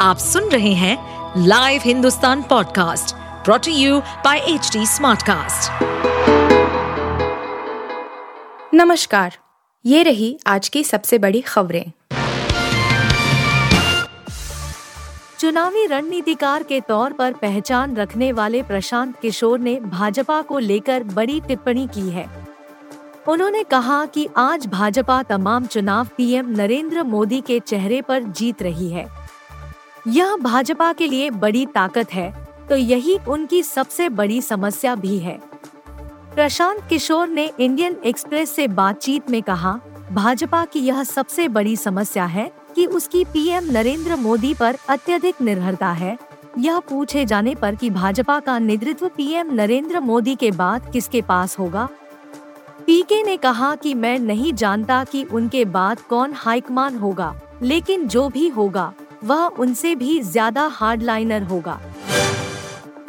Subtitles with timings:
[0.00, 5.82] आप सुन रहे हैं live Hindustan podcast brought to you by H smartcast.
[8.74, 9.36] नमस्कार,
[9.86, 11.92] ये रही आज की सबसे बड़ी खबरें।
[15.38, 21.40] चुनावी रणनीतिकार के तौर पर पहचान रखने वाले प्रशांत किशोर ने भाजपा को लेकर बड़ी
[21.40, 22.28] टिप्पणी की है।
[23.28, 28.90] उन्होंने कहा कि आज भाजपा तमाम चुनाव पीएम नरेंद्र मोदी के चेहरे पर जीत रही
[28.90, 29.19] है।
[30.06, 32.32] यह भाजपा के लिए बड़ी ताकत है
[32.68, 35.38] तो यही उनकी सबसे बड़ी समस्या भी है।
[36.34, 39.78] प्रशांत किशोर ने इंडियन एक्सप्रेस से बातचीत में कहा,
[40.12, 45.90] भाजपा की यह सबसे बड़ी समस्या है कि उसकी पीएम नरेंद्र मोदी पर अत्यधिक निर्भरता
[45.92, 46.16] है।
[46.58, 51.58] यह पूछे जाने पर कि भाजपा का नेतृत्व पीएम नरेंद्र मोदी के बाद किसके पास
[51.58, 51.88] होगा?
[52.86, 58.28] पीके ने कहा कि मैं नहीं जानता कि उनके बाद कौन हाईकमान होगा, लेकिन जो
[58.28, 58.92] भी होगा
[59.24, 61.80] वह उनसे भी ज़्यादा हार्डलाइनर होगा।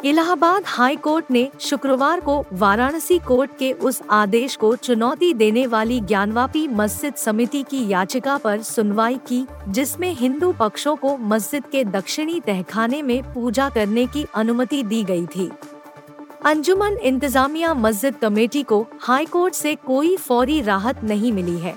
[0.04, 6.00] इलाहाबाद हाई कोर्ट ने शुक्रवार को वाराणसी कोर्ट के उस आदेश को चुनौती देने वाली
[6.00, 12.40] ज्ञानवापी मस्जिद समिति की याचिका पर सुनवाई की, जिसमें हिंदू पक्षों को मस्जिद के दक्षिणी
[12.40, 15.50] तहखाने में पूजा करने की अनुमति दी गई थी।
[16.44, 21.74] अंजुमन इंतजामिया मस्जिद कमेटी को हाई कोर्ट से कोई फौरी राहत नहीं मिली है।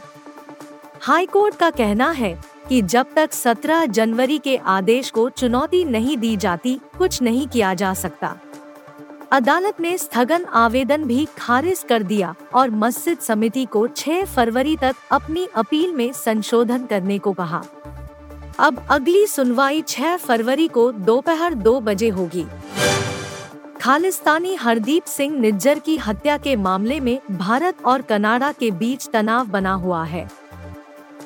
[1.02, 2.38] हाई कोर्ट का कहना है
[2.70, 7.74] कि जब तक 17 जनवरी के आदेश को चुनौती नहीं दी जाती, कुछ नहीं किया
[7.74, 8.36] जा सकता।
[9.32, 14.96] अदालत ने स्थगन आवेदन भी खारिज कर दिया और मस्जिद समिति को 6 फरवरी तक
[15.12, 17.64] अपनी अपील में संशोधन करने को कहा।
[18.60, 22.46] अब अगली सुनवाई 6 फरवरी को दोपहर दो बजे होगी।
[23.82, 29.48] खालिस्तानी हरदीप सिंह निज्जर की हत्या के मामले में भारत और कनाडा के बीच तनाव
[29.48, 30.45] बना हुआ है।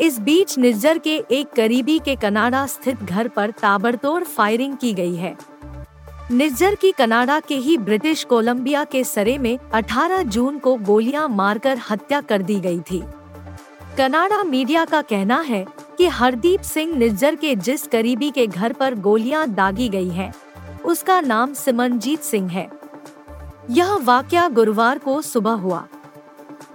[0.01, 5.15] इस बीच निज्जर के एक करीबी के कनाडा स्थित घर पर ताबड़तोड़ फायरिंग की गई
[5.15, 5.35] है।
[6.31, 11.79] निज्जर की कनाडा के ही ब्रिटिश कोलंबिया के सरे में 18 जून को गोलियाँ मारकर
[11.89, 13.03] हत्या कर दी गई थी।
[13.97, 15.65] कनाडा मीडिया का कहना है
[15.97, 20.33] कि हरदीप सिंह निज्जर के जिस करीबी के घर पर गोलियाँ दागी गई हैं,
[20.85, 22.69] उसका नाम सिमरनजीत सिंह है।
[23.69, 25.87] यह वाक्य गुरुवार को सुबह हुआ।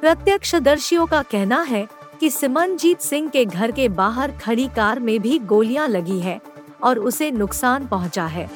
[0.00, 1.86] प्रत्यक्षदर्शियों का कहना है
[2.24, 6.40] कि सिमरनजीत सिंह के घर के बाहर खड़ी कार में भी गोलियाँ लगी है
[6.82, 8.48] और उसे नुकसान पहुँचा है।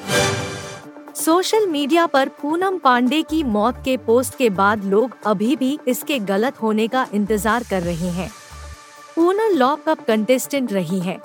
[1.15, 6.17] सोशल मीडिया पर पूनम पांडे की मौत के पोस्ट के बाद लोग अभी भी इसके
[6.19, 8.29] गलत होने का इंतज़ार कर रहे हैं।
[9.15, 11.19] पूनम लॉकअप कंटेस्टेंट रही है।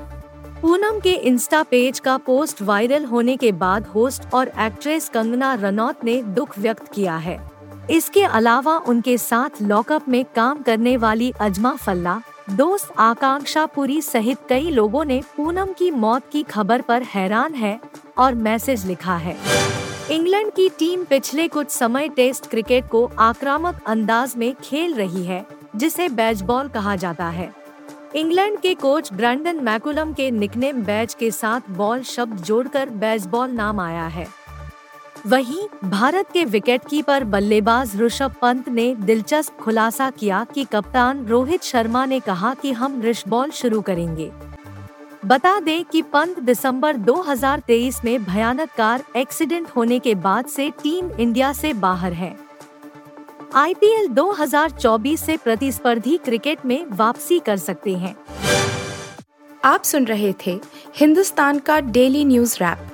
[0.62, 6.04] पूनम के इंस्टा पेज का पोस्ट वायरल होने के बाद होस्ट और एक्ट्रेस कंगना रनौत
[6.04, 7.40] ने दुख व्यक्त किया है।
[7.90, 14.38] इसके अलावा उनके साथ लॉकअप में काम करने वाली अजमा फल्ला दोस्त आकांक्षा पुरी सहित
[14.48, 17.78] कई लोगों ने पूनम की मौत की खबर पर हैरान है
[18.18, 19.36] और मैसेज लिखा है।
[20.10, 25.44] इंग्लैंड की टीम पिछले कुछ समय टेस्ट क्रिकेट को आक्रामक अंदाज में खेल रही है,
[25.76, 27.52] जिसे बैजबॉल कहा जाता है।
[28.14, 33.50] इंग्लैंड के कोच ब्रैंडन मैकुलम के निकनेम बैच के साथ बॉल शब्द जोड़कर बैच बॉल
[33.50, 34.26] नाम आया है।
[35.26, 42.06] वहीं भारत के विकेटकीपर बल्लेबाज ऋषभ पंत ने दिलचस्प खुलासा किया कि कप्तान रोहित शर्मा
[42.06, 44.32] ने कहा कि हम रिश बॉल शुरू करेंगे।
[45.26, 51.10] बता दें कि पंत दिसंबर 2023 में भयानक कार एक्सीडेंट होने के बाद से टीम
[51.10, 52.38] इंडिया से बाहर हैं।
[53.54, 58.16] आईपीएल 2024 से प्रतिस्पर्धी क्रिकेट में वापसी कर सकते हैं।
[59.64, 60.60] आप सुन रहे थे
[60.96, 62.93] हिंदुस्तान का डेली न्यूज़ रैप।